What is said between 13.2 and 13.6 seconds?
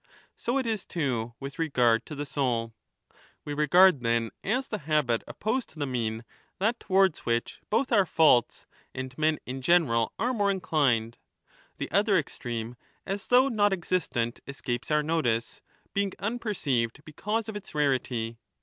though